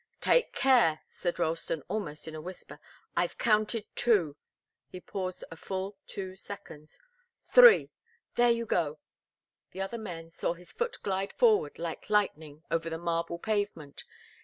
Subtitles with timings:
[0.19, 2.79] "Take care!" said Ralston, almost in a whisper.
[3.15, 4.35] "I've counted two."
[4.87, 6.99] He paused a full two seconds.
[7.45, 7.91] "Three!
[8.33, 8.97] There you go!"
[9.73, 14.03] The other men saw his foot glide forward like lightning over the marble pavement.